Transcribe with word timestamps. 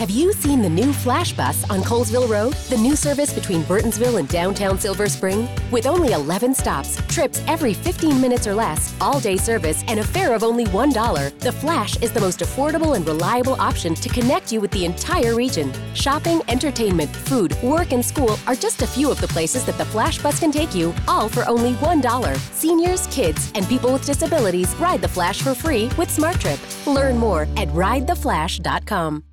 Have 0.00 0.08
you 0.08 0.32
seen 0.32 0.62
the 0.62 0.68
new 0.70 0.94
Flash 0.94 1.34
Bus 1.34 1.68
on 1.68 1.80
Colesville 1.80 2.26
Road? 2.26 2.54
The 2.70 2.78
new 2.78 2.96
service 2.96 3.34
between 3.34 3.62
Burtonsville 3.64 4.18
and 4.18 4.26
downtown 4.30 4.78
Silver 4.78 5.10
Spring? 5.10 5.46
With 5.70 5.84
only 5.84 6.12
11 6.12 6.54
stops, 6.54 6.96
trips 7.06 7.42
every 7.46 7.74
15 7.74 8.18
minutes 8.18 8.46
or 8.46 8.54
less, 8.54 8.94
all 9.02 9.20
day 9.20 9.36
service, 9.36 9.84
and 9.88 10.00
a 10.00 10.02
fare 10.02 10.34
of 10.34 10.42
only 10.42 10.64
$1, 10.64 11.38
the 11.40 11.52
Flash 11.52 11.98
is 11.98 12.12
the 12.12 12.20
most 12.20 12.40
affordable 12.40 12.96
and 12.96 13.06
reliable 13.06 13.60
option 13.60 13.94
to 13.94 14.08
connect 14.08 14.50
you 14.50 14.58
with 14.62 14.70
the 14.70 14.86
entire 14.86 15.34
region. 15.34 15.70
Shopping, 15.92 16.40
entertainment, 16.48 17.14
food, 17.14 17.54
work, 17.62 17.92
and 17.92 18.02
school 18.02 18.38
are 18.46 18.56
just 18.56 18.80
a 18.80 18.86
few 18.86 19.10
of 19.10 19.20
the 19.20 19.28
places 19.28 19.66
that 19.66 19.76
the 19.76 19.84
Flash 19.84 20.16
Bus 20.16 20.40
can 20.40 20.50
take 20.50 20.74
you, 20.74 20.94
all 21.08 21.28
for 21.28 21.46
only 21.46 21.74
$1. 21.74 22.38
Seniors, 22.54 23.06
kids, 23.08 23.52
and 23.54 23.68
people 23.68 23.92
with 23.92 24.06
disabilities 24.06 24.74
ride 24.76 25.02
the 25.02 25.08
Flash 25.08 25.42
for 25.42 25.54
free 25.54 25.90
with 25.98 26.08
SmartTrip. 26.08 26.58
Learn 26.86 27.18
more 27.18 27.42
at 27.58 27.68
ridetheflash.com. 27.68 29.24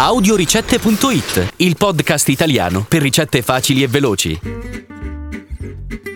Audioricette.it, 0.00 1.54
il 1.56 1.76
podcast 1.76 2.28
italiano 2.28 2.86
per 2.88 3.02
ricette 3.02 3.42
facili 3.42 3.82
e 3.82 3.88
veloci. 3.88 4.38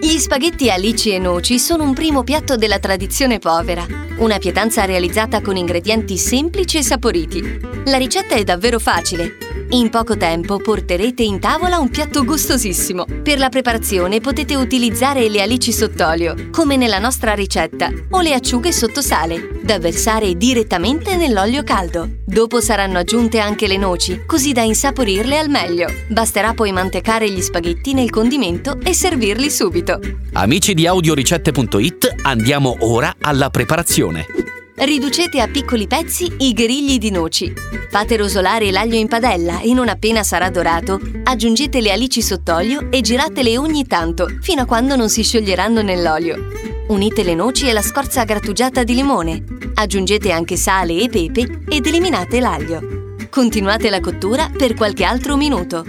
Gli 0.00 0.18
spaghetti 0.18 0.70
alici 0.70 1.10
e 1.10 1.18
noci 1.18 1.58
sono 1.58 1.82
un 1.82 1.92
primo 1.92 2.22
piatto 2.22 2.54
della 2.54 2.78
tradizione 2.78 3.40
povera, 3.40 3.84
una 4.18 4.38
pietanza 4.38 4.84
realizzata 4.84 5.40
con 5.40 5.56
ingredienti 5.56 6.16
semplici 6.16 6.78
e 6.78 6.84
saporiti. 6.84 7.42
La 7.86 7.96
ricetta 7.96 8.36
è 8.36 8.44
davvero 8.44 8.78
facile. 8.78 9.51
In 9.74 9.88
poco 9.88 10.18
tempo 10.18 10.58
porterete 10.58 11.22
in 11.22 11.40
tavola 11.40 11.78
un 11.78 11.88
piatto 11.88 12.24
gustosissimo. 12.24 13.06
Per 13.22 13.38
la 13.38 13.48
preparazione 13.48 14.20
potete 14.20 14.54
utilizzare 14.54 15.30
le 15.30 15.40
alici 15.40 15.72
sott'olio, 15.72 16.50
come 16.50 16.76
nella 16.76 16.98
nostra 16.98 17.32
ricetta, 17.32 17.90
o 18.10 18.20
le 18.20 18.34
acciughe 18.34 18.70
sotto 18.70 19.00
sale, 19.00 19.60
da 19.62 19.78
versare 19.78 20.36
direttamente 20.36 21.16
nell'olio 21.16 21.62
caldo. 21.62 22.06
Dopo 22.22 22.60
saranno 22.60 22.98
aggiunte 22.98 23.38
anche 23.38 23.66
le 23.66 23.78
noci, 23.78 24.24
così 24.26 24.52
da 24.52 24.60
insaporirle 24.60 25.38
al 25.38 25.48
meglio. 25.48 25.86
Basterà 26.06 26.52
poi 26.52 26.70
mantecare 26.70 27.30
gli 27.30 27.40
spaghetti 27.40 27.94
nel 27.94 28.10
condimento 28.10 28.78
e 28.78 28.92
servirli 28.92 29.48
subito. 29.48 29.98
Amici 30.34 30.74
di 30.74 30.86
Audioricette.it, 30.86 32.16
andiamo 32.24 32.76
ora 32.80 33.14
alla 33.18 33.48
preparazione. 33.48 34.26
Riducete 34.74 35.38
a 35.38 35.48
piccoli 35.48 35.86
pezzi 35.86 36.32
i 36.38 36.54
grigli 36.54 36.96
di 36.96 37.10
noci. 37.10 37.52
Fate 37.90 38.16
rosolare 38.16 38.70
l'aglio 38.70 38.96
in 38.96 39.06
padella 39.06 39.60
e 39.60 39.74
non 39.74 39.88
appena 39.88 40.22
sarà 40.22 40.48
dorato, 40.48 40.98
aggiungete 41.24 41.82
le 41.82 41.92
alici 41.92 42.22
sott'olio 42.22 42.90
e 42.90 43.02
giratele 43.02 43.58
ogni 43.58 43.86
tanto, 43.86 44.28
fino 44.40 44.62
a 44.62 44.64
quando 44.64 44.96
non 44.96 45.10
si 45.10 45.22
scioglieranno 45.22 45.82
nell'olio. 45.82 46.48
Unite 46.88 47.22
le 47.22 47.34
noci 47.34 47.68
e 47.68 47.72
la 47.74 47.82
scorza 47.82 48.24
grattugiata 48.24 48.82
di 48.82 48.94
limone. 48.94 49.44
Aggiungete 49.74 50.32
anche 50.32 50.56
sale 50.56 50.98
e 50.98 51.08
pepe 51.10 51.64
ed 51.68 51.86
eliminate 51.86 52.40
l'aglio. 52.40 53.16
Continuate 53.28 53.90
la 53.90 54.00
cottura 54.00 54.50
per 54.56 54.72
qualche 54.72 55.04
altro 55.04 55.36
minuto. 55.36 55.84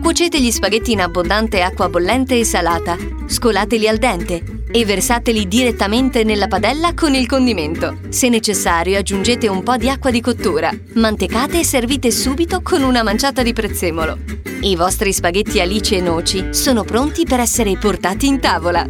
Cuocete 0.00 0.40
gli 0.40 0.50
spaghetti 0.50 0.92
in 0.92 1.02
abbondante 1.02 1.60
acqua 1.60 1.90
bollente 1.90 2.38
e 2.38 2.44
salata, 2.44 2.96
scolateli 3.26 3.86
al 3.86 3.98
dente 3.98 4.58
e 4.70 4.84
versateli 4.84 5.48
direttamente 5.48 6.24
nella 6.24 6.48
padella 6.48 6.94
con 6.94 7.14
il 7.14 7.26
condimento. 7.26 7.98
Se 8.08 8.28
necessario 8.28 8.98
aggiungete 8.98 9.48
un 9.48 9.62
po' 9.62 9.76
di 9.76 9.88
acqua 9.88 10.10
di 10.10 10.20
cottura, 10.20 10.70
mantecate 10.94 11.60
e 11.60 11.64
servite 11.64 12.10
subito 12.10 12.60
con 12.62 12.82
una 12.82 13.02
manciata 13.02 13.42
di 13.42 13.52
prezzemolo. 13.52 14.18
I 14.62 14.76
vostri 14.76 15.12
spaghetti 15.12 15.60
alice 15.60 15.96
e 15.96 16.00
noci 16.00 16.48
sono 16.50 16.84
pronti 16.84 17.24
per 17.24 17.40
essere 17.40 17.76
portati 17.76 18.26
in 18.26 18.40
tavola. 18.40 18.86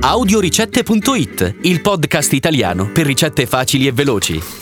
Audioricette.it, 0.00 1.54
il 1.62 1.80
podcast 1.80 2.32
italiano 2.32 2.90
per 2.90 3.06
ricette 3.06 3.46
facili 3.46 3.86
e 3.86 3.92
veloci. 3.92 4.61